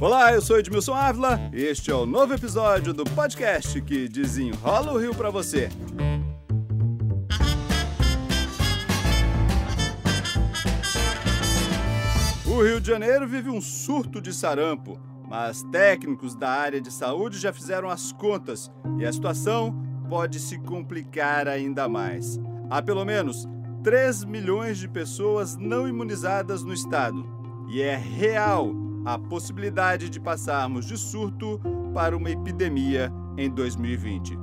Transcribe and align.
Olá, 0.00 0.34
eu 0.34 0.42
sou 0.42 0.58
Edmilson 0.58 0.92
Ávila 0.92 1.38
e 1.52 1.62
este 1.62 1.90
é 1.90 1.94
o 1.94 2.04
novo 2.04 2.34
episódio 2.34 2.92
do 2.92 3.04
podcast 3.04 3.80
que 3.80 4.06
desenrola 4.06 4.92
o 4.92 4.98
Rio 4.98 5.14
para 5.14 5.30
você. 5.30 5.68
O 12.46 12.62
Rio 12.62 12.80
de 12.80 12.86
Janeiro 12.86 13.26
vive 13.26 13.48
um 13.48 13.60
surto 13.60 14.20
de 14.20 14.32
sarampo, 14.32 15.00
mas 15.26 15.62
técnicos 15.72 16.34
da 16.34 16.50
área 16.50 16.80
de 16.80 16.92
saúde 16.92 17.38
já 17.38 17.52
fizeram 17.52 17.88
as 17.88 18.12
contas 18.12 18.70
e 18.98 19.06
a 19.06 19.12
situação 19.12 19.74
pode 20.08 20.38
se 20.38 20.58
complicar 20.58 21.48
ainda 21.48 21.88
mais. 21.88 22.38
Há 22.68 22.82
pelo 22.82 23.04
menos 23.04 23.48
3 23.82 24.24
milhões 24.24 24.76
de 24.76 24.86
pessoas 24.86 25.56
não 25.56 25.88
imunizadas 25.88 26.62
no 26.62 26.74
estado 26.74 27.33
e 27.68 27.82
é 27.82 27.96
real 27.96 28.72
a 29.04 29.18
possibilidade 29.18 30.08
de 30.08 30.18
passarmos 30.18 30.86
de 30.86 30.96
surto 30.96 31.60
para 31.92 32.16
uma 32.16 32.30
epidemia 32.30 33.12
em 33.36 33.50
2020. 33.50 34.38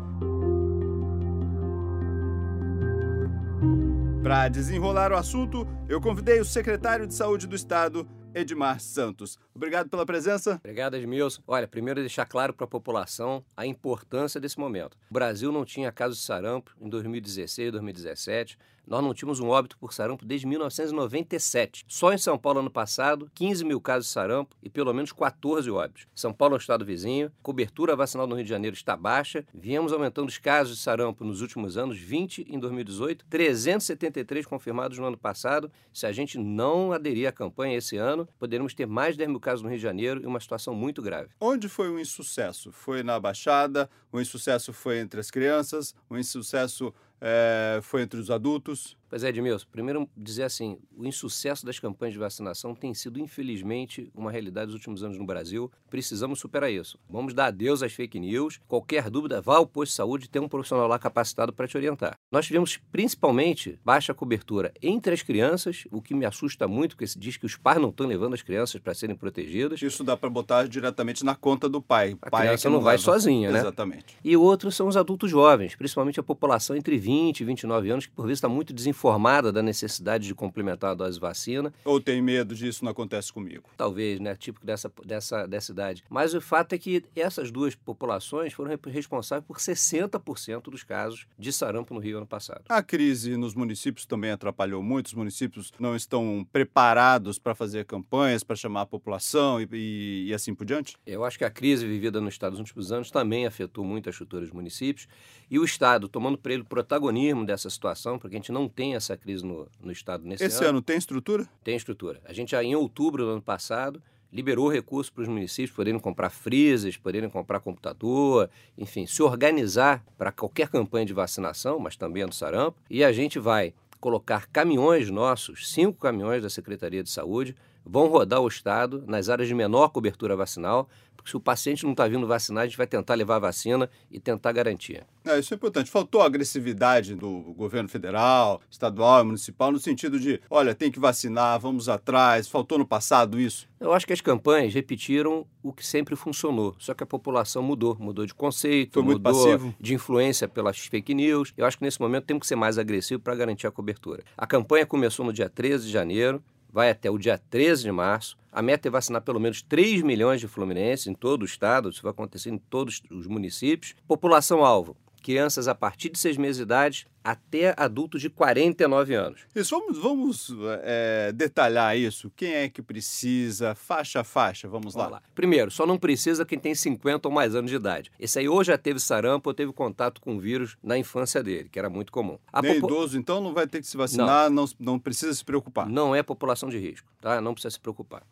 Para 4.21 4.47
desenrolar 4.49 5.11
o 5.11 5.15
assunto, 5.15 5.67
eu 5.89 5.99
convidei 5.99 6.39
o 6.39 6.45
secretário 6.45 7.07
de 7.07 7.13
Saúde 7.13 7.47
do 7.47 7.55
Estado, 7.55 8.07
Edmar 8.33 8.79
Santos. 8.79 9.37
Obrigado 9.53 9.89
pela 9.89 10.05
presença. 10.05 10.55
Obrigado, 10.55 10.95
Edmilson. 10.95 11.41
Olha, 11.47 11.67
primeiro 11.67 11.99
deixar 11.99 12.25
claro 12.25 12.53
para 12.53 12.65
a 12.65 12.67
população 12.67 13.43
a 13.55 13.65
importância 13.65 14.39
desse 14.39 14.59
momento. 14.59 14.97
O 15.09 15.13
Brasil 15.13 15.51
não 15.51 15.65
tinha 15.65 15.91
casos 15.91 16.19
de 16.19 16.23
sarampo 16.23 16.75
em 16.79 16.89
2016, 16.89 17.71
2017. 17.71 18.57
Nós 18.85 19.03
não 19.03 19.13
tínhamos 19.13 19.39
um 19.39 19.47
óbito 19.47 19.77
por 19.77 19.93
sarampo 19.93 20.25
desde 20.25 20.47
1997. 20.47 21.85
Só 21.87 22.11
em 22.11 22.17
São 22.17 22.37
Paulo, 22.37 22.59
ano 22.59 22.69
passado, 22.69 23.29
15 23.35 23.63
mil 23.63 23.79
casos 23.79 24.07
de 24.07 24.11
sarampo 24.11 24.55
e 24.61 24.69
pelo 24.69 24.93
menos 24.93 25.11
14 25.11 25.69
óbitos. 25.69 26.07
São 26.15 26.33
Paulo 26.33 26.55
é 26.55 26.57
um 26.57 26.59
estado 26.59 26.83
vizinho, 26.83 27.31
cobertura 27.41 27.95
vacinal 27.95 28.27
no 28.27 28.35
Rio 28.35 28.43
de 28.43 28.49
Janeiro 28.49 28.75
está 28.75 28.97
baixa. 28.97 29.45
Viemos 29.53 29.93
aumentando 29.93 30.27
os 30.27 30.37
casos 30.37 30.77
de 30.77 30.83
sarampo 30.83 31.23
nos 31.23 31.41
últimos 31.41 31.77
anos, 31.77 31.97
20 31.99 32.45
em 32.49 32.59
2018, 32.59 33.25
373 33.29 34.45
confirmados 34.45 34.97
no 34.97 35.05
ano 35.05 35.17
passado. 35.17 35.71
Se 35.93 36.05
a 36.05 36.11
gente 36.11 36.37
não 36.37 36.91
aderir 36.91 37.27
à 37.27 37.31
campanha 37.31 37.77
esse 37.77 37.97
ano, 37.97 38.20
poderemos 38.39 38.73
ter 38.73 38.85
mais 38.85 39.15
de 39.15 39.19
10 39.19 39.29
mil 39.29 39.39
casos 39.39 39.61
no 39.61 39.69
Rio 39.69 39.77
de 39.77 39.83
Janeiro 39.83 40.21
e 40.21 40.25
uma 40.25 40.39
situação 40.39 40.73
muito 40.73 41.01
grave. 41.01 41.29
Onde 41.39 41.67
foi 41.69 41.89
o 41.89 41.99
insucesso? 41.99 42.71
Foi 42.71 43.03
na 43.03 43.19
Baixada? 43.19 43.89
O 44.11 44.19
insucesso 44.19 44.73
foi 44.73 44.99
entre 44.99 45.19
as 45.19 45.29
crianças? 45.29 45.93
O 46.09 46.17
insucesso 46.17 46.93
é, 47.21 47.79
foi 47.83 48.01
entre 48.01 48.19
os 48.19 48.31
adultos? 48.31 48.97
Pois 49.07 49.23
é, 49.23 49.29
Edmilson, 49.29 49.67
primeiro 49.71 50.09
dizer 50.17 50.43
assim, 50.43 50.79
o 50.97 51.05
insucesso 51.05 51.65
das 51.65 51.79
campanhas 51.79 52.13
de 52.13 52.19
vacinação 52.19 52.73
tem 52.73 52.93
sido, 52.93 53.19
infelizmente, 53.19 54.11
uma 54.15 54.31
realidade 54.31 54.67
dos 54.67 54.75
últimos 54.75 55.03
anos 55.03 55.17
no 55.17 55.25
Brasil. 55.25 55.71
Precisamos 55.89 56.39
superar 56.39 56.71
isso. 56.71 56.97
Vamos 57.09 57.33
dar 57.33 57.47
adeus 57.47 57.83
às 57.83 57.93
fake 57.93 58.19
news. 58.19 58.59
Qualquer 58.67 59.09
dúvida, 59.09 59.41
vá 59.41 59.57
ao 59.57 59.67
posto 59.67 59.91
de 59.91 59.97
saúde 59.97 60.25
e 60.25 60.29
tem 60.29 60.41
um 60.41 60.49
profissional 60.49 60.87
lá 60.87 60.97
capacitado 60.97 61.53
para 61.53 61.67
te 61.67 61.77
orientar. 61.77 62.17
Nós 62.31 62.45
tivemos, 62.45 62.79
principalmente, 62.93 63.77
baixa 63.83 64.13
cobertura 64.13 64.71
entre 64.81 65.13
as 65.13 65.21
crianças, 65.21 65.83
o 65.91 66.01
que 66.01 66.15
me 66.15 66.25
assusta 66.25 66.65
muito, 66.65 66.95
porque 66.95 67.05
se 67.05 67.19
diz 67.19 67.35
que 67.35 67.45
os 67.45 67.57
pais 67.57 67.81
não 67.81 67.89
estão 67.89 68.07
levando 68.07 68.33
as 68.33 68.41
crianças 68.41 68.79
para 68.79 68.93
serem 68.93 69.17
protegidas. 69.17 69.81
Isso 69.81 70.01
dá 70.01 70.15
para 70.15 70.29
botar 70.29 70.65
diretamente 70.65 71.25
na 71.25 71.35
conta 71.35 71.67
do 71.67 71.81
pai. 71.81 72.17
A 72.21 72.29
pai 72.29 72.47
criança 72.47 72.69
é 72.69 72.71
não, 72.71 72.77
não 72.77 72.83
vai 72.85 72.97
sozinha, 72.97 73.51
né? 73.51 73.59
Exatamente. 73.59 74.17
E 74.23 74.37
o 74.37 74.41
outro 74.41 74.71
são 74.71 74.87
os 74.87 74.95
adultos 74.95 75.29
jovens, 75.29 75.75
principalmente 75.75 76.21
a 76.21 76.23
população 76.23 76.73
entre 76.73 76.97
20 76.97 77.41
e 77.41 77.43
29 77.43 77.89
anos, 77.89 78.05
que 78.05 78.13
por 78.13 78.23
vezes 78.23 78.37
está 78.37 78.47
muito 78.47 78.71
desinformada 78.71 79.51
da 79.51 79.61
necessidade 79.61 80.25
de 80.25 80.33
complementar 80.33 80.91
a 80.91 80.93
dose 80.93 81.19
vacina. 81.19 81.73
Ou 81.83 81.99
tem 81.99 82.21
medo 82.21 82.55
disso 82.55 82.85
não 82.85 82.93
acontece 82.93 83.33
comigo? 83.33 83.69
Talvez, 83.75 84.21
né? 84.21 84.37
Típico 84.37 84.65
dessa, 84.65 84.89
dessa, 85.05 85.45
dessa 85.45 85.73
idade. 85.73 86.05
Mas 86.09 86.33
o 86.33 86.39
fato 86.39 86.71
é 86.71 86.77
que 86.77 87.03
essas 87.13 87.51
duas 87.51 87.75
populações 87.75 88.53
foram 88.53 88.79
responsáveis 88.85 89.45
por 89.45 89.57
60% 89.57 90.69
dos 90.69 90.83
casos 90.83 91.27
de 91.37 91.51
sarampo 91.51 91.93
no 91.93 91.99
Rio 91.99 92.20
ano 92.21 92.27
passado. 92.27 92.63
A 92.69 92.81
crise 92.81 93.35
nos 93.35 93.53
municípios 93.53 94.05
também 94.05 94.31
atrapalhou 94.31 94.81
muito. 94.81 95.07
Os 95.07 95.13
municípios 95.13 95.71
não 95.79 95.95
estão 95.95 96.47
preparados 96.51 97.37
para 97.37 97.53
fazer 97.53 97.85
campanhas, 97.85 98.43
para 98.43 98.55
chamar 98.55 98.81
a 98.81 98.85
população 98.85 99.59
e, 99.61 99.67
e, 99.71 100.25
e, 100.27 100.33
assim 100.33 100.53
por 100.53 100.65
diante? 100.65 100.95
Eu 101.05 101.23
acho 101.23 101.37
que 101.37 101.45
a 101.45 101.49
crise 101.49 101.85
vivida 101.85 102.21
no 102.21 102.29
Estado 102.29 102.51
nos 102.51 102.59
últimos 102.59 102.91
anos 102.91 103.11
também 103.11 103.45
afetou 103.45 103.83
muito 103.83 104.07
a 104.07 104.11
estrutura 104.11 104.43
dos 104.43 104.51
municípios. 104.51 105.07
E 105.49 105.59
o 105.59 105.65
Estado, 105.65 106.07
tomando 106.07 106.37
para 106.37 106.53
ele 106.53 106.61
o 106.61 106.65
protagonismo 106.65 107.45
dessa 107.45 107.69
situação, 107.69 108.17
porque 108.17 108.35
a 108.35 108.39
gente 108.39 108.51
não 108.51 108.69
tem 108.69 108.95
essa 108.95 109.17
crise 109.17 109.45
no, 109.45 109.67
no 109.81 109.91
Estado 109.91 110.25
nesse 110.25 110.43
Esse 110.43 110.59
ano. 110.59 110.69
ano 110.69 110.81
tem 110.81 110.97
estrutura? 110.97 111.47
Tem 111.63 111.75
estrutura. 111.75 112.21
A 112.25 112.33
gente 112.33 112.51
já 112.51 112.63
em 112.63 112.75
outubro 112.75 113.25
do 113.25 113.31
ano 113.31 113.41
passado 113.41 114.01
liberou 114.31 114.69
recursos 114.69 115.09
para 115.09 115.23
os 115.23 115.27
municípios 115.27 115.75
poderem 115.75 115.99
comprar 115.99 116.29
freezers, 116.29 116.97
poderem 116.97 117.29
comprar 117.29 117.59
computador, 117.59 118.49
enfim, 118.77 119.05
se 119.05 119.21
organizar 119.21 120.03
para 120.17 120.31
qualquer 120.31 120.69
campanha 120.69 121.05
de 121.05 121.13
vacinação, 121.13 121.79
mas 121.79 121.95
também 121.95 122.25
do 122.25 122.33
sarampo. 122.33 122.77
E 122.89 123.03
a 123.03 123.11
gente 123.11 123.39
vai 123.39 123.73
colocar 123.99 124.47
caminhões 124.47 125.09
nossos, 125.09 125.71
cinco 125.71 125.99
caminhões 125.99 126.41
da 126.41 126.49
Secretaria 126.49 127.03
de 127.03 127.09
Saúde, 127.09 127.55
vão 127.85 128.07
rodar 128.07 128.41
o 128.41 128.47
estado 128.47 129.03
nas 129.07 129.29
áreas 129.29 129.47
de 129.47 129.55
menor 129.55 129.89
cobertura 129.89 130.35
vacinal, 130.35 130.87
porque 131.21 131.29
se 131.29 131.37
o 131.37 131.39
paciente 131.39 131.83
não 131.83 131.91
está 131.91 132.07
vindo 132.07 132.25
vacinar, 132.25 132.63
a 132.63 132.65
gente 132.65 132.77
vai 132.77 132.87
tentar 132.87 133.13
levar 133.13 133.35
a 133.35 133.39
vacina 133.39 133.89
e 134.09 134.19
tentar 134.19 134.51
garantir. 134.51 135.05
É, 135.23 135.37
isso 135.37 135.53
é 135.53 135.55
importante. 135.55 135.91
Faltou 135.91 136.21
agressividade 136.21 137.13
do 137.13 137.53
governo 137.55 137.87
federal, 137.87 138.59
estadual 138.69 139.21
e 139.21 139.25
municipal, 139.25 139.71
no 139.71 139.79
sentido 139.79 140.19
de, 140.19 140.41
olha, 140.49 140.73
tem 140.73 140.91
que 140.91 140.99
vacinar, 140.99 141.59
vamos 141.59 141.87
atrás. 141.87 142.47
Faltou 142.47 142.79
no 142.79 142.87
passado 142.87 143.39
isso? 143.39 143.69
Eu 143.79 143.93
acho 143.93 144.07
que 144.07 144.13
as 144.13 144.21
campanhas 144.21 144.73
repetiram 144.73 145.45
o 145.61 145.71
que 145.71 145.85
sempre 145.85 146.15
funcionou, 146.15 146.75
só 146.79 146.93
que 146.93 147.03
a 147.03 147.07
população 147.07 147.61
mudou, 147.61 147.95
mudou 147.99 148.25
de 148.25 148.33
conceito, 148.33 149.03
mudou 149.03 149.19
passivo. 149.19 149.75
de 149.79 149.93
influência 149.93 150.47
pelas 150.47 150.79
fake 150.79 151.13
news. 151.13 151.53
Eu 151.55 151.67
acho 151.67 151.77
que 151.77 151.83
nesse 151.83 152.01
momento 152.01 152.25
temos 152.25 152.41
que 152.41 152.47
ser 152.47 152.55
mais 152.55 152.79
agressivo 152.79 153.21
para 153.21 153.35
garantir 153.35 153.67
a 153.67 153.71
cobertura. 153.71 154.23
A 154.35 154.47
campanha 154.47 154.87
começou 154.87 155.23
no 155.23 155.31
dia 155.31 155.49
13 155.49 155.85
de 155.85 155.91
janeiro, 155.91 156.43
vai 156.71 156.89
até 156.89 157.09
o 157.09 157.17
dia 157.17 157.37
13 157.37 157.83
de 157.83 157.91
março. 157.91 158.37
A 158.51 158.61
meta 158.61 158.87
é 158.87 158.91
vacinar 158.91 159.21
pelo 159.21 159.39
menos 159.39 159.61
3 159.61 160.01
milhões 160.01 160.39
de 160.39 160.47
fluminenses 160.47 161.07
em 161.07 161.13
todo 161.13 161.43
o 161.43 161.45
estado, 161.45 161.89
isso 161.89 162.01
vai 162.01 162.11
acontecer 162.11 162.49
em 162.49 162.57
todos 162.57 163.01
os 163.09 163.27
municípios. 163.27 163.95
População-alvo, 164.07 164.95
crianças 165.21 165.67
a 165.67 165.75
partir 165.75 166.09
de 166.09 166.17
6 166.19 166.37
meses 166.37 166.57
de 166.57 166.63
idade 166.63 167.07
até 167.23 167.73
adultos 167.77 168.19
de 168.19 168.29
49 168.31 169.13
anos. 169.13 169.41
Isso, 169.55 169.77
vamos, 169.77 169.97
vamos 169.99 170.51
é, 170.81 171.31
detalhar 171.31 171.95
isso. 171.95 172.31
Quem 172.35 172.51
é 172.53 172.67
que 172.69 172.81
precisa? 172.81 173.75
Faixa 173.75 174.21
a 174.21 174.23
faixa, 174.23 174.67
vamos, 174.67 174.93
Vamos 174.93 175.11
lá. 175.11 175.17
lá. 175.17 175.23
Primeiro, 175.35 175.69
só 175.69 175.85
não 175.85 175.97
precisa 175.99 176.43
quem 176.43 176.57
tem 176.57 176.73
50 176.73 177.27
ou 177.27 177.33
mais 177.33 177.53
anos 177.53 177.69
de 177.69 177.75
idade. 177.77 178.11
Esse 178.19 178.39
aí 178.39 178.49
ou 178.49 178.63
já 178.63 178.77
teve 178.77 178.99
sarampo 178.99 179.49
ou 179.49 179.53
teve 179.53 179.71
contato 179.71 180.19
com 180.19 180.35
o 180.35 180.39
vírus 180.39 180.75
na 180.81 180.97
infância 180.97 181.43
dele, 181.43 181.69
que 181.69 181.77
era 181.77 181.89
muito 181.89 182.11
comum. 182.11 182.39
A 182.51 182.61
Nem 182.61 182.81
popu- 182.81 182.93
idoso, 182.93 183.17
então, 183.19 183.39
não 183.39 183.53
vai 183.53 183.67
ter 183.67 183.81
que 183.81 183.87
se 183.87 183.95
vacinar, 183.97 184.49
não, 184.49 184.65
não, 184.79 184.97
precisa 184.99 185.33
se 185.33 185.45
preocupar. 185.45 185.87
Não 185.87 186.15
é 186.15 186.23
população 186.23 186.69
de 186.69 186.79
risco, 186.79 187.07
tá? 187.21 187.39
Não 187.39 187.53
precisa 187.53 187.71
se 187.71 187.79
preocupar. 187.79 188.23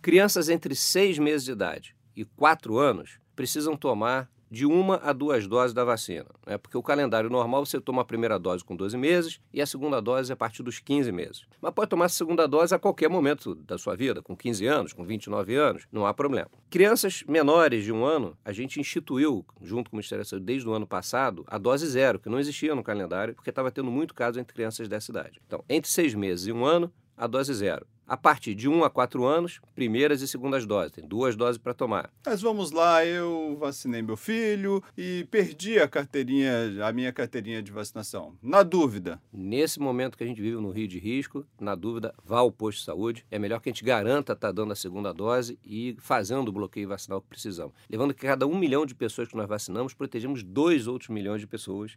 Crianças 0.00 0.48
entre 0.48 0.74
6 0.74 1.18
meses 1.18 1.44
de 1.44 1.52
idade 1.52 1.94
e 2.16 2.24
4 2.24 2.78
anos 2.78 3.18
precisam 3.36 3.76
tomar 3.76 4.30
de 4.50 4.66
uma 4.66 4.96
a 4.96 5.12
duas 5.12 5.46
doses 5.46 5.74
da 5.74 5.84
vacina, 5.84 6.26
né? 6.46 6.58
Porque 6.58 6.76
o 6.76 6.82
calendário 6.82 7.30
normal 7.30 7.64
você 7.64 7.80
toma 7.80 8.02
a 8.02 8.04
primeira 8.04 8.38
dose 8.38 8.64
com 8.64 8.74
12 8.74 8.96
meses 8.96 9.40
e 9.52 9.60
a 9.60 9.66
segunda 9.66 10.00
dose 10.00 10.32
a 10.32 10.36
partir 10.36 10.62
dos 10.62 10.78
15 10.78 11.12
meses. 11.12 11.46
Mas 11.60 11.72
pode 11.72 11.90
tomar 11.90 12.06
a 12.06 12.08
segunda 12.08 12.46
dose 12.46 12.74
a 12.74 12.78
qualquer 12.78 13.08
momento 13.08 13.54
da 13.54 13.78
sua 13.78 13.94
vida, 13.96 14.22
com 14.22 14.36
15 14.36 14.66
anos, 14.66 14.92
com 14.92 15.04
29 15.04 15.54
anos, 15.54 15.86
não 15.92 16.06
há 16.06 16.14
problema. 16.14 16.50
Crianças 16.70 17.22
menores 17.28 17.84
de 17.84 17.92
um 17.92 18.04
ano, 18.04 18.36
a 18.44 18.52
gente 18.52 18.80
instituiu, 18.80 19.44
junto 19.62 19.90
com 19.90 19.96
o 19.96 19.98
Ministério 19.98 20.24
da 20.24 20.28
Saúde, 20.28 20.46
desde 20.46 20.68
o 20.68 20.72
ano 20.72 20.86
passado, 20.86 21.44
a 21.46 21.58
dose 21.58 21.86
zero, 21.86 22.18
que 22.18 22.28
não 22.28 22.38
existia 22.38 22.74
no 22.74 22.82
calendário, 22.82 23.34
porque 23.34 23.50
estava 23.50 23.70
tendo 23.70 23.90
muito 23.90 24.14
caso 24.14 24.38
entre 24.40 24.54
crianças 24.54 24.88
dessa 24.88 25.10
idade. 25.10 25.40
Então, 25.46 25.64
entre 25.68 25.90
seis 25.90 26.14
meses 26.14 26.46
e 26.46 26.52
um 26.52 26.64
ano, 26.64 26.92
a 27.16 27.26
dose 27.26 27.52
zero. 27.52 27.86
A 28.08 28.16
partir 28.16 28.54
de 28.54 28.68
1 28.68 28.82
a 28.84 28.90
4 28.90 29.24
anos, 29.24 29.60
primeiras 29.74 30.22
e 30.22 30.28
segundas 30.28 30.64
doses. 30.66 30.92
Tem 30.92 31.06
duas 31.06 31.36
doses 31.36 31.58
para 31.58 31.74
tomar. 31.74 32.10
Mas 32.24 32.40
vamos 32.40 32.72
lá, 32.72 33.04
eu 33.04 33.56
vacinei 33.60 34.02
meu 34.02 34.16
filho 34.16 34.82
e 34.96 35.26
perdi 35.30 35.78
a 35.78 35.86
carteirinha, 35.86 36.84
a 36.84 36.92
minha 36.92 37.12
carteirinha 37.12 37.62
de 37.62 37.70
vacinação. 37.70 38.34
Na 38.42 38.62
dúvida, 38.62 39.20
Nesse 39.32 39.78
momento 39.78 40.16
que 40.16 40.24
a 40.24 40.26
gente 40.26 40.40
vive 40.40 40.56
no 40.56 40.70
Rio 40.70 40.88
de 40.88 40.98
Risco, 40.98 41.46
na 41.60 41.74
dúvida, 41.74 42.14
vá 42.24 42.38
ao 42.38 42.50
posto 42.50 42.78
de 42.78 42.84
saúde. 42.84 43.24
É 43.30 43.38
melhor 43.38 43.60
que 43.60 43.68
a 43.68 43.72
gente 43.72 43.84
garanta 43.84 44.32
estar 44.32 44.52
dando 44.52 44.72
a 44.72 44.76
segunda 44.76 45.12
dose 45.12 45.58
e 45.64 45.96
fazendo 46.00 46.48
o 46.48 46.52
bloqueio 46.52 46.88
vacinal 46.88 47.20
que 47.20 47.28
precisamos. 47.28 47.74
Levando 47.88 48.14
que 48.14 48.26
cada 48.26 48.46
um 48.46 48.58
milhão 48.58 48.86
de 48.86 48.94
pessoas 48.94 49.28
que 49.28 49.36
nós 49.36 49.48
vacinamos, 49.48 49.94
protegemos 49.94 50.42
dois 50.42 50.86
outros 50.86 51.10
milhões 51.10 51.40
de 51.40 51.46
pessoas. 51.46 51.96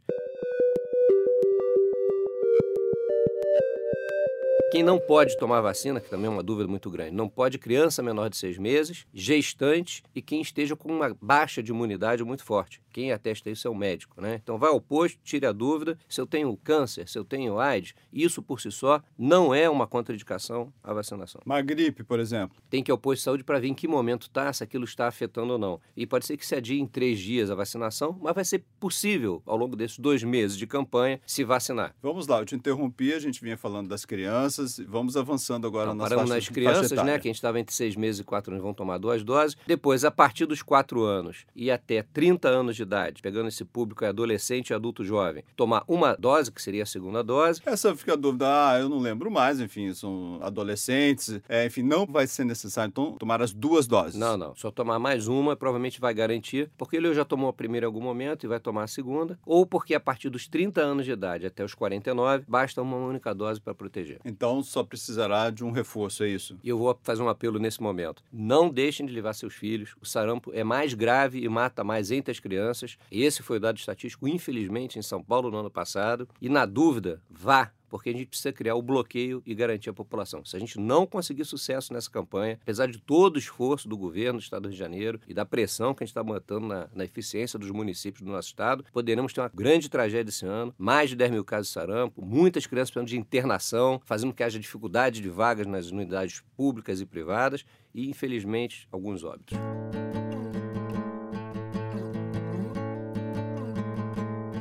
Quem 4.71 4.83
não 4.83 4.97
pode 4.97 5.37
tomar 5.37 5.59
vacina, 5.59 5.99
que 5.99 6.09
também 6.09 6.27
é 6.27 6.29
uma 6.29 6.41
dúvida 6.41 6.65
muito 6.65 6.89
grande, 6.89 7.11
não 7.11 7.27
pode 7.27 7.57
criança 7.57 8.01
menor 8.01 8.29
de 8.29 8.37
seis 8.37 8.57
meses, 8.57 9.05
gestante 9.13 10.01
e 10.15 10.21
quem 10.21 10.39
esteja 10.39 10.77
com 10.77 10.89
uma 10.89 11.13
baixa 11.21 11.61
de 11.61 11.71
imunidade 11.71 12.23
muito 12.23 12.45
forte. 12.45 12.81
Quem 12.89 13.11
atesta 13.11 13.49
isso 13.49 13.67
é 13.67 13.71
o 13.71 13.75
médico, 13.75 14.21
né? 14.21 14.39
Então 14.41 14.57
vai 14.57 14.69
ao 14.69 14.79
posto, 14.79 15.19
tire 15.23 15.45
a 15.45 15.51
dúvida. 15.51 15.97
Se 16.07 16.21
eu 16.21 16.25
tenho 16.25 16.55
câncer, 16.57 17.07
se 17.07 17.17
eu 17.17 17.25
tenho 17.25 17.59
AIDS, 17.59 17.93
isso 18.13 18.41
por 18.41 18.61
si 18.61 18.71
só 18.71 19.01
não 19.17 19.53
é 19.53 19.69
uma 19.69 19.87
contraindicação 19.87 20.73
à 20.83 20.93
vacinação. 20.93 21.41
Uma 21.45 21.61
gripe, 21.61 22.03
por 22.03 22.19
exemplo. 22.19 22.57
Tem 22.69 22.83
que 22.83 22.91
ir 22.91 22.93
ao 22.93 22.97
posto 22.97 23.19
de 23.19 23.23
saúde 23.23 23.43
para 23.43 23.59
ver 23.59 23.67
em 23.67 23.73
que 23.73 23.87
momento 23.87 24.23
está, 24.23 24.51
se 24.53 24.63
aquilo 24.63 24.85
está 24.85 25.07
afetando 25.07 25.53
ou 25.53 25.59
não. 25.59 25.81
E 25.95 26.05
pode 26.05 26.25
ser 26.25 26.37
que 26.37 26.45
se 26.45 26.55
adie 26.55 26.79
em 26.79 26.87
três 26.87 27.19
dias 27.19 27.49
a 27.49 27.55
vacinação, 27.55 28.17
mas 28.21 28.35
vai 28.35 28.45
ser 28.45 28.63
possível, 28.79 29.41
ao 29.45 29.57
longo 29.57 29.75
desses 29.75 29.97
dois 29.97 30.23
meses 30.23 30.57
de 30.57 30.67
campanha, 30.67 31.19
se 31.25 31.43
vacinar. 31.43 31.95
Vamos 32.01 32.27
lá, 32.27 32.39
eu 32.39 32.45
te 32.45 32.55
interrompi, 32.55 33.13
a 33.13 33.19
gente 33.19 33.41
vinha 33.41 33.57
falando 33.57 33.87
das 33.87 34.05
crianças, 34.05 34.60
vamos 34.87 35.17
avançando 35.17 35.67
agora 35.67 35.87
Não, 35.87 35.95
nas 35.95 36.09
paramos 36.09 36.29
faixas, 36.29 36.47
nas 36.47 36.53
crianças, 36.53 36.89
faixa 36.89 36.95
né? 36.95 37.01
etária. 37.01 37.19
Que 37.19 37.27
a 37.27 37.29
gente 37.29 37.35
estava 37.35 37.59
entre 37.59 37.75
seis 37.75 37.95
meses 37.95 38.21
e 38.21 38.23
quatro 38.23 38.51
anos, 38.51 38.63
vão 38.63 38.73
tomar 38.73 38.97
duas 38.97 39.23
doses. 39.23 39.57
Depois, 39.65 40.03
a 40.05 40.11
partir 40.11 40.45
dos 40.45 40.61
quatro 40.61 41.03
anos 41.03 41.45
e 41.55 41.69
até 41.71 42.01
30 42.01 42.47
anos 42.49 42.75
de 42.75 42.83
idade, 42.83 43.21
pegando 43.21 43.47
esse 43.47 43.63
público 43.63 44.03
é 44.05 44.07
adolescente 44.07 44.69
e 44.69 44.73
adulto 44.73 45.03
jovem, 45.03 45.43
tomar 45.55 45.83
uma 45.87 46.15
dose, 46.15 46.51
que 46.51 46.61
seria 46.61 46.83
a 46.83 46.85
segunda 46.85 47.23
dose. 47.23 47.61
Essa 47.65 47.95
fica 47.95 48.13
a 48.13 48.15
dúvida, 48.15 48.45
ah, 48.47 48.79
eu 48.79 48.89
não 48.89 48.99
lembro 48.99 49.29
mais, 49.31 49.59
enfim, 49.59 49.93
são 49.93 50.39
adolescentes, 50.41 51.39
é, 51.47 51.65
enfim, 51.65 51.83
não 51.83 52.05
vai 52.05 52.27
ser 52.27 52.45
necessário, 52.45 52.89
então, 52.89 53.13
tomar 53.13 53.41
as 53.41 53.53
duas 53.53 53.87
doses. 53.87 54.15
Não, 54.15 54.37
não. 54.37 54.55
Só 54.55 54.71
tomar 54.71 54.99
mais 54.99 55.27
uma 55.27 55.55
provavelmente 55.55 55.99
vai 55.99 56.13
garantir, 56.13 56.69
porque 56.77 56.97
ele 56.97 57.13
já 57.13 57.25
tomou 57.25 57.49
a 57.49 57.53
primeira 57.53 57.85
em 57.85 57.87
algum 57.87 58.01
momento 58.01 58.43
e 58.43 58.47
vai 58.47 58.59
tomar 58.59 58.83
a 58.83 58.87
segunda, 58.87 59.37
ou 59.45 59.65
porque 59.65 59.93
a 59.93 59.99
partir 59.99 60.29
dos 60.29 60.47
30 60.47 60.81
anos 60.81 61.05
de 61.05 61.11
idade 61.11 61.45
até 61.45 61.63
os 61.63 61.73
49, 61.73 62.45
basta 62.47 62.81
uma 62.81 62.97
única 62.97 63.33
dose 63.33 63.59
para 63.59 63.73
proteger. 63.73 64.19
Então 64.25 64.50
só 64.63 64.83
precisará 64.83 65.51
de 65.51 65.63
um 65.63 65.69
reforço, 65.69 66.23
é 66.23 66.29
isso? 66.29 66.57
E 66.63 66.69
eu 66.69 66.79
vou 66.79 66.97
fazer 67.03 67.21
um 67.21 67.29
apelo 67.29 67.59
nesse 67.59 67.81
momento. 67.81 68.23
Não 68.33 68.69
deixem 68.69 69.05
de 69.05 69.13
levar 69.13 69.33
seus 69.33 69.53
filhos. 69.53 69.95
O 70.01 70.05
sarampo 70.05 70.51
é 70.53 70.63
mais 70.63 70.95
grave 70.95 71.43
e 71.43 71.47
mata 71.47 71.83
mais 71.83 72.09
entre 72.09 72.31
as 72.31 72.39
crianças. 72.39 72.97
Esse 73.11 73.43
foi 73.43 73.57
o 73.57 73.59
dado 73.59 73.77
estatístico, 73.77 74.27
infelizmente, 74.27 74.97
em 74.97 75.01
São 75.03 75.23
Paulo 75.23 75.51
no 75.51 75.57
ano 75.57 75.69
passado. 75.69 76.27
E 76.41 76.49
na 76.49 76.65
dúvida, 76.65 77.21
vá 77.29 77.71
porque 77.91 78.09
a 78.09 78.13
gente 78.13 78.27
precisa 78.27 78.53
criar 78.53 78.75
o 78.75 78.81
bloqueio 78.81 79.43
e 79.45 79.53
garantir 79.53 79.89
a 79.89 79.93
população. 79.93 80.45
Se 80.45 80.55
a 80.55 80.59
gente 80.59 80.79
não 80.79 81.05
conseguir 81.05 81.43
sucesso 81.43 81.91
nessa 81.91 82.09
campanha, 82.09 82.57
apesar 82.61 82.87
de 82.87 82.97
todo 82.97 83.35
o 83.35 83.39
esforço 83.39 83.89
do 83.89 83.97
governo 83.97 84.39
do 84.39 84.41
Estado 84.41 84.63
do 84.63 84.69
Rio 84.69 84.73
de 84.73 84.79
Janeiro 84.79 85.19
e 85.27 85.33
da 85.33 85.45
pressão 85.45 85.93
que 85.93 86.01
a 86.01 86.05
gente 86.05 86.11
está 86.11 86.23
botando 86.23 86.67
na, 86.67 86.87
na, 86.95 87.03
eficiência 87.03 87.59
dos 87.59 87.69
municípios 87.69 88.23
do 88.23 88.31
nosso 88.31 88.47
Estado, 88.47 88.85
poderemos 88.93 89.33
ter 89.33 89.41
uma 89.41 89.51
grande 89.53 89.89
tragédia 89.89 90.29
esse 90.29 90.45
ano, 90.45 90.73
mais 90.77 91.09
de 91.09 91.17
10 91.17 91.31
mil 91.31 91.43
casos 91.43 91.67
de 91.67 91.73
sarampo, 91.73 92.25
muitas 92.25 92.65
crianças 92.65 92.91
precisando 92.91 93.09
de 93.09 93.17
internação, 93.17 94.01
fazendo 94.05 94.33
que 94.33 94.41
haja 94.41 94.57
dificuldade 94.57 95.19
de 95.19 95.29
vagas 95.29 95.67
nas 95.67 95.91
unidades 95.91 96.41
públicas 96.55 97.01
e 97.01 97.05
privadas 97.05 97.65
e, 97.93 98.09
infelizmente, 98.09 98.87
alguns 98.89 99.25
óbitos. 99.25 99.57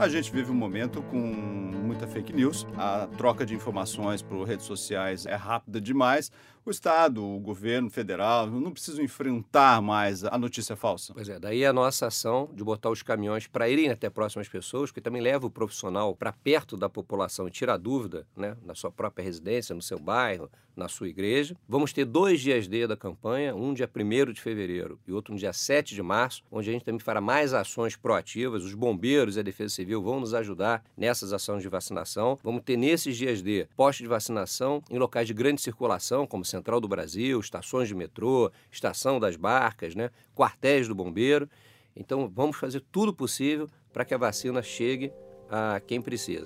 A 0.00 0.08
gente 0.08 0.32
vive 0.32 0.50
um 0.50 0.54
momento 0.54 1.02
com 1.02 1.59
muita 2.00 2.06
fake 2.06 2.32
news. 2.32 2.66
A 2.78 3.06
troca 3.18 3.44
de 3.44 3.54
informações 3.54 4.22
por 4.22 4.42
redes 4.44 4.64
sociais 4.64 5.26
é 5.26 5.34
rápida 5.34 5.80
demais. 5.80 6.30
O 6.70 6.78
Estado, 6.80 7.26
o 7.26 7.40
governo 7.40 7.90
federal 7.90 8.46
não 8.46 8.70
precisam 8.70 9.04
enfrentar 9.04 9.82
mais 9.82 10.22
a 10.22 10.38
notícia 10.38 10.76
falsa. 10.76 11.12
Pois 11.12 11.28
é, 11.28 11.36
daí 11.36 11.66
a 11.66 11.72
nossa 11.72 12.06
ação 12.06 12.48
de 12.54 12.62
botar 12.62 12.90
os 12.90 13.02
caminhões 13.02 13.48
para 13.48 13.68
irem 13.68 13.90
até 13.90 14.08
próximas 14.08 14.48
pessoas, 14.48 14.92
que 14.92 15.00
também 15.00 15.20
leva 15.20 15.44
o 15.44 15.50
profissional 15.50 16.14
para 16.14 16.32
perto 16.32 16.76
da 16.76 16.88
população 16.88 17.48
e 17.48 17.50
tira 17.50 17.74
a 17.74 17.76
dúvida, 17.76 18.24
né, 18.36 18.56
na 18.64 18.76
sua 18.76 18.92
própria 18.92 19.24
residência, 19.24 19.74
no 19.74 19.82
seu 19.82 19.98
bairro, 19.98 20.48
na 20.76 20.88
sua 20.88 21.08
igreja. 21.08 21.56
Vamos 21.68 21.92
ter 21.92 22.04
dois 22.04 22.40
dias 22.40 22.66
D 22.66 22.86
da 22.86 22.96
campanha, 22.96 23.54
um 23.54 23.74
dia 23.74 23.88
1 23.88 24.32
de 24.32 24.40
fevereiro 24.40 24.98
e 25.06 25.12
outro 25.12 25.32
no 25.32 25.38
dia 25.38 25.52
7 25.52 25.94
de 25.94 26.02
março, 26.02 26.42
onde 26.50 26.70
a 26.70 26.72
gente 26.72 26.84
também 26.84 26.98
fará 26.98 27.20
mais 27.20 27.52
ações 27.52 27.96
proativas. 27.96 28.64
Os 28.64 28.74
bombeiros 28.74 29.36
e 29.36 29.40
a 29.40 29.42
Defesa 29.42 29.74
Civil 29.74 30.02
vão 30.02 30.20
nos 30.20 30.34
ajudar 30.34 30.84
nessas 30.96 31.32
ações 31.32 31.62
de 31.62 31.68
vacinação. 31.68 32.38
Vamos 32.42 32.62
ter 32.62 32.76
nesses 32.76 33.16
dias 33.16 33.42
D 33.42 33.68
postos 33.76 34.02
de 34.02 34.08
vacinação 34.08 34.82
em 34.90 34.98
locais 34.98 35.26
de 35.26 35.34
grande 35.34 35.60
circulação, 35.60 36.26
como 36.26 36.44
Central 36.60 36.80
do 36.80 36.86
Brasil, 36.86 37.40
estações 37.40 37.88
de 37.88 37.94
metrô, 37.94 38.52
estação 38.70 39.18
das 39.18 39.34
barcas, 39.34 39.94
né, 39.94 40.10
quartéis 40.34 40.86
do 40.86 40.94
bombeiro. 40.94 41.48
Então 41.96 42.30
vamos 42.32 42.56
fazer 42.56 42.84
tudo 42.92 43.14
possível 43.14 43.66
para 43.92 44.04
que 44.04 44.14
a 44.14 44.18
vacina 44.18 44.62
chegue 44.62 45.10
a 45.48 45.80
quem 45.80 46.00
precisa. 46.00 46.44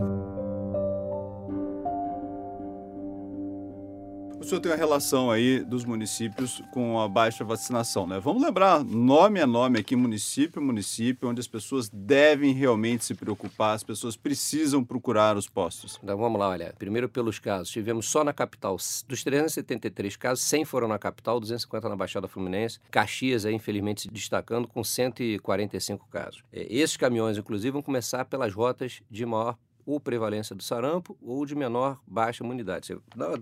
O 4.44 4.46
senhor 4.46 4.60
tem 4.60 4.72
a 4.72 4.76
relação 4.76 5.30
aí 5.30 5.60
dos 5.64 5.86
municípios 5.86 6.62
com 6.70 7.00
a 7.00 7.08
baixa 7.08 7.42
vacinação, 7.42 8.06
né? 8.06 8.20
Vamos 8.20 8.42
lembrar, 8.42 8.84
nome 8.84 9.40
a 9.40 9.46
nome 9.46 9.78
aqui, 9.78 9.96
município 9.96 10.60
a 10.60 10.64
município, 10.64 11.30
onde 11.30 11.40
as 11.40 11.48
pessoas 11.48 11.88
devem 11.88 12.52
realmente 12.52 13.06
se 13.06 13.14
preocupar, 13.14 13.74
as 13.74 13.82
pessoas 13.82 14.18
precisam 14.18 14.84
procurar 14.84 15.34
os 15.38 15.48
postos. 15.48 15.98
Então 16.02 16.18
vamos 16.18 16.38
lá, 16.38 16.50
olha. 16.50 16.74
Primeiro 16.78 17.08
pelos 17.08 17.38
casos. 17.38 17.70
Tivemos 17.70 18.06
só 18.06 18.22
na 18.22 18.34
capital, 18.34 18.76
dos 19.08 19.24
373 19.24 20.14
casos, 20.14 20.44
100 20.44 20.66
foram 20.66 20.88
na 20.88 20.98
capital, 20.98 21.40
250 21.40 21.88
na 21.88 21.96
Baixada 21.96 22.28
Fluminense. 22.28 22.78
Caxias, 22.90 23.46
aí, 23.46 23.54
infelizmente, 23.54 24.02
se 24.02 24.08
destacando 24.08 24.68
com 24.68 24.84
145 24.84 26.06
casos. 26.10 26.44
Esses 26.52 26.98
caminhões, 26.98 27.38
inclusive, 27.38 27.70
vão 27.70 27.82
começar 27.82 28.26
pelas 28.26 28.52
rotas 28.52 29.00
de 29.10 29.24
maior 29.24 29.56
ou 29.86 30.00
prevalência 30.00 30.54
do 30.54 30.62
sarampo 30.62 31.16
ou 31.22 31.44
de 31.44 31.54
menor 31.54 32.00
baixa 32.06 32.42
imunidade. 32.44 32.96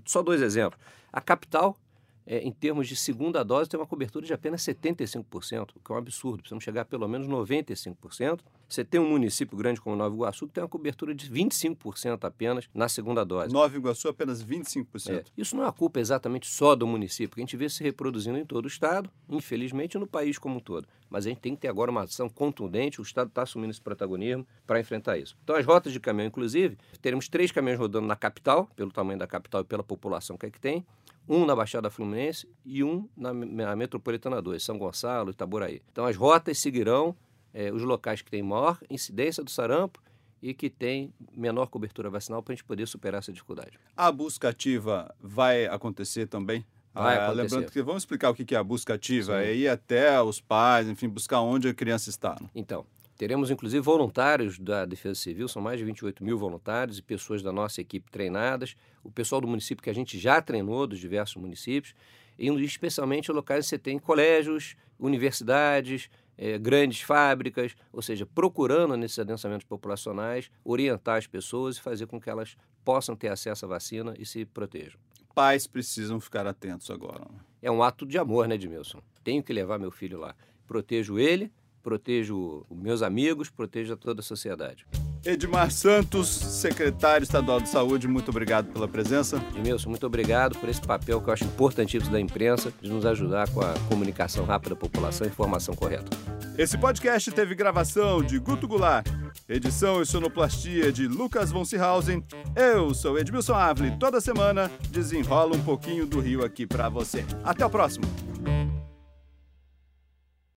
Só 0.04 0.22
dois 0.22 0.42
exemplos. 0.42 0.80
A 1.12 1.20
capital, 1.20 1.76
é, 2.26 2.38
em 2.38 2.52
termos 2.52 2.88
de 2.88 2.96
segunda 2.96 3.42
dose, 3.42 3.68
tem 3.68 3.78
uma 3.78 3.86
cobertura 3.86 4.24
de 4.24 4.32
apenas 4.32 4.62
75%, 4.62 5.70
o 5.74 5.80
que 5.80 5.90
é 5.90 5.94
um 5.94 5.98
absurdo. 5.98 6.38
Precisamos 6.38 6.64
chegar 6.64 6.82
a 6.82 6.84
pelo 6.84 7.08
menos 7.08 7.26
95%. 7.26 8.40
Você 8.68 8.84
tem 8.84 9.00
um 9.00 9.08
município 9.08 9.56
grande 9.56 9.80
como 9.80 9.94
Nova 9.96 10.14
Iguaçu 10.14 10.46
que 10.46 10.54
tem 10.54 10.62
uma 10.62 10.68
cobertura 10.68 11.14
de 11.14 11.30
25% 11.30 12.24
apenas 12.24 12.68
na 12.72 12.88
segunda 12.88 13.24
dose. 13.24 13.52
Nova 13.52 13.76
Iguaçu, 13.76 14.08
apenas 14.08 14.42
25%. 14.42 15.10
É. 15.10 15.24
Isso 15.36 15.56
não 15.56 15.64
é 15.64 15.68
a 15.68 15.72
culpa 15.72 16.00
exatamente 16.00 16.48
só 16.48 16.74
do 16.74 16.86
município, 16.86 17.34
que 17.34 17.40
a 17.40 17.44
gente 17.44 17.56
vê 17.56 17.68
se 17.68 17.82
reproduzindo 17.82 18.38
em 18.38 18.44
todo 18.44 18.64
o 18.64 18.68
estado, 18.68 19.10
infelizmente 19.28 19.98
no 19.98 20.06
país 20.06 20.38
como 20.38 20.56
um 20.56 20.60
todo. 20.60 20.86
Mas 21.10 21.26
a 21.26 21.28
gente 21.28 21.40
tem 21.40 21.54
que 21.54 21.60
ter 21.60 21.68
agora 21.68 21.90
uma 21.90 22.04
ação 22.04 22.26
contundente, 22.30 22.98
o 22.98 23.02
Estado 23.02 23.28
está 23.28 23.42
assumindo 23.42 23.70
esse 23.70 23.80
protagonismo 23.80 24.46
para 24.66 24.80
enfrentar 24.80 25.18
isso. 25.18 25.36
Então, 25.44 25.54
as 25.54 25.66
rotas 25.66 25.92
de 25.92 26.00
caminhão, 26.00 26.28
inclusive, 26.28 26.78
teremos 27.02 27.28
três 27.28 27.52
caminhões 27.52 27.78
rodando 27.78 28.06
na 28.06 28.16
capital, 28.16 28.66
pelo 28.74 28.90
tamanho 28.90 29.18
da 29.18 29.26
capital 29.26 29.60
e 29.60 29.64
pela 29.64 29.82
população 29.82 30.38
que 30.38 30.46
é 30.46 30.50
que 30.50 30.58
tem, 30.58 30.86
um 31.28 31.46
na 31.46 31.54
Baixada 31.54 31.90
Fluminense 31.90 32.48
e 32.64 32.82
um 32.82 33.08
na, 33.16 33.32
na 33.32 33.76
Metropolitana 33.76 34.40
2, 34.40 34.62
São 34.62 34.78
Gonçalo, 34.78 35.30
Itaboraí. 35.30 35.82
Então, 35.90 36.06
as 36.06 36.16
rotas 36.16 36.58
seguirão 36.58 37.16
é, 37.52 37.72
os 37.72 37.82
locais 37.82 38.22
que 38.22 38.30
têm 38.30 38.42
maior 38.42 38.78
incidência 38.88 39.42
do 39.42 39.50
sarampo 39.50 40.00
e 40.42 40.52
que 40.52 40.68
têm 40.68 41.12
menor 41.32 41.66
cobertura 41.66 42.10
vacinal 42.10 42.42
para 42.42 42.52
a 42.52 42.56
gente 42.56 42.64
poder 42.64 42.86
superar 42.86 43.20
essa 43.20 43.32
dificuldade. 43.32 43.78
A 43.96 44.10
busca 44.10 44.48
ativa 44.48 45.14
vai 45.20 45.66
acontecer 45.66 46.26
também? 46.26 46.66
Vai 46.92 47.16
ah, 47.16 47.26
acontecer. 47.26 47.42
lembrando 47.42 47.72
que 47.72 47.82
vamos 47.82 48.02
explicar 48.02 48.30
o 48.30 48.34
que 48.34 48.54
é 48.54 48.58
a 48.58 48.64
busca 48.64 48.94
ativa, 48.94 49.42
é 49.42 49.54
ir 49.54 49.68
até 49.68 50.20
os 50.20 50.40
pais, 50.40 50.88
enfim, 50.88 51.08
buscar 51.08 51.40
onde 51.40 51.68
a 51.68 51.74
criança 51.74 52.10
está. 52.10 52.36
Né? 52.40 52.50
Então, 52.54 52.84
teremos 53.22 53.52
inclusive 53.52 53.80
voluntários 53.80 54.58
da 54.58 54.84
Defesa 54.84 55.14
Civil, 55.14 55.46
são 55.46 55.62
mais 55.62 55.78
de 55.78 55.84
28 55.84 56.24
mil 56.24 56.36
voluntários 56.36 56.98
e 56.98 57.02
pessoas 57.02 57.40
da 57.40 57.52
nossa 57.52 57.80
equipe 57.80 58.10
treinadas, 58.10 58.74
o 59.04 59.12
pessoal 59.12 59.40
do 59.40 59.46
município 59.46 59.80
que 59.80 59.88
a 59.88 59.94
gente 59.94 60.18
já 60.18 60.42
treinou, 60.42 60.88
dos 60.88 60.98
diversos 60.98 61.36
municípios, 61.36 61.94
e 62.36 62.48
especialmente 62.64 63.30
locais 63.30 63.64
que 63.64 63.68
você 63.68 63.78
tem 63.78 63.96
colégios, 63.96 64.74
universidades, 64.98 66.10
é, 66.36 66.58
grandes 66.58 67.02
fábricas, 67.02 67.76
ou 67.92 68.02
seja, 68.02 68.26
procurando 68.26 68.96
nesses 68.96 69.20
adensamentos 69.20 69.68
populacionais 69.68 70.50
orientar 70.64 71.18
as 71.18 71.28
pessoas 71.28 71.76
e 71.76 71.80
fazer 71.80 72.06
com 72.08 72.20
que 72.20 72.28
elas 72.28 72.56
possam 72.84 73.14
ter 73.14 73.28
acesso 73.28 73.66
à 73.66 73.68
vacina 73.68 74.16
e 74.18 74.26
se 74.26 74.44
protejam. 74.44 74.98
Pais 75.32 75.68
precisam 75.68 76.18
ficar 76.18 76.44
atentos 76.44 76.90
agora. 76.90 77.24
É 77.62 77.70
um 77.70 77.84
ato 77.84 78.04
de 78.04 78.18
amor, 78.18 78.48
né, 78.48 78.56
Edmilson? 78.56 79.00
Tenho 79.22 79.44
que 79.44 79.52
levar 79.52 79.78
meu 79.78 79.92
filho 79.92 80.18
lá. 80.18 80.34
Protejo 80.66 81.20
ele, 81.20 81.52
protejo 81.82 82.64
meus 82.70 83.02
amigos, 83.02 83.50
protejo 83.50 83.96
toda 83.96 84.20
a 84.20 84.22
sociedade. 84.22 84.86
Edmar 85.24 85.70
Santos, 85.70 86.28
secretário 86.28 87.22
estadual 87.22 87.60
de 87.60 87.68
saúde, 87.68 88.08
muito 88.08 88.30
obrigado 88.30 88.72
pela 88.72 88.88
presença. 88.88 89.36
Edmilson, 89.50 89.88
muito 89.88 90.04
obrigado 90.04 90.58
por 90.58 90.68
esse 90.68 90.80
papel 90.80 91.20
que 91.20 91.28
eu 91.28 91.32
acho 91.32 91.44
importantíssimo 91.44 92.10
da 92.10 92.20
imprensa 92.20 92.72
de 92.80 92.90
nos 92.90 93.06
ajudar 93.06 93.48
com 93.50 93.60
a 93.60 93.72
comunicação 93.88 94.44
rápida 94.44 94.74
da 94.74 94.80
população 94.80 95.24
e 95.26 95.30
informação 95.30 95.74
correta. 95.74 96.10
Esse 96.58 96.76
podcast 96.76 97.30
teve 97.30 97.54
gravação 97.54 98.22
de 98.22 98.38
Guto 98.38 98.66
Goulart, 98.66 99.06
edição 99.48 100.02
e 100.02 100.06
sonoplastia 100.06 100.92
de 100.92 101.06
Lucas 101.06 101.52
von 101.52 101.64
Seehausen. 101.64 102.24
Eu 102.56 102.92
sou 102.92 103.16
Edmilson 103.16 103.54
Avli. 103.54 103.96
Toda 103.98 104.20
semana 104.20 104.70
desenrola 104.90 105.56
um 105.56 105.62
pouquinho 105.62 106.04
do 106.04 106.18
Rio 106.18 106.44
aqui 106.44 106.66
para 106.66 106.88
você. 106.88 107.24
Até 107.44 107.64
o 107.64 107.70
próximo. 107.70 108.31